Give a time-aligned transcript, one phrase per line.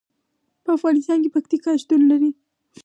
[0.63, 2.29] په افغانستان کې پکتیکا شتون لري.